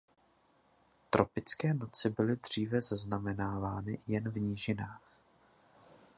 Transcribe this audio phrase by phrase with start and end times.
[1.09, 5.01] Tropické noci byly dříve zaznamenávány jen v nížinách.